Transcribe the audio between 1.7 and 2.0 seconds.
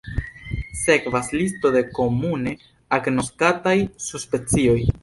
de